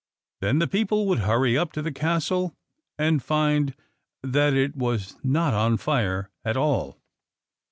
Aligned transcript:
Then 0.39 0.57
the 0.57 0.65
people 0.65 1.05
would 1.05 1.19
hurry 1.19 1.55
up 1.55 1.71
to 1.73 1.81
the 1.83 1.91
Castle, 1.91 2.55
and 2.97 3.21
find 3.21 3.75
that 4.23 4.55
it 4.55 4.75
was 4.75 5.15
not 5.23 5.53
on 5.53 5.77
fire 5.77 6.31
at 6.43 6.57
all. 6.57 6.97